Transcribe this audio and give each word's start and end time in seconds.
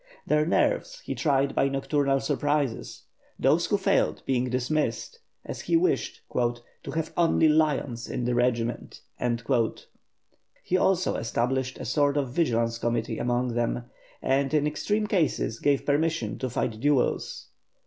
Their 0.25 0.47
nerves 0.47 0.99
he 1.01 1.13
tried 1.13 1.53
by 1.53 1.67
nocturnal 1.69 2.19
surprises, 2.21 3.03
those 3.37 3.67
who 3.67 3.77
failed 3.77 4.23
being 4.25 4.49
dismissed, 4.49 5.19
as 5.45 5.61
he 5.61 5.77
wished 5.77 6.21
"to 6.33 6.91
have 6.95 7.13
only 7.15 7.47
lions 7.47 8.09
in 8.09 8.25
the 8.25 8.33
regiment." 8.33 9.01
He 10.63 10.75
also 10.75 11.17
established 11.17 11.77
a 11.77 11.85
sort 11.85 12.17
of 12.17 12.33
vigilance 12.33 12.79
committee 12.79 13.19
among 13.19 13.53
them, 13.53 13.91
and 14.23 14.51
in 14.55 14.65
extreme 14.65 15.05
cases 15.05 15.59
gave 15.59 15.85
permission 15.85 16.39
to 16.39 16.49
fight 16.49 16.79
duels. 16.79 17.49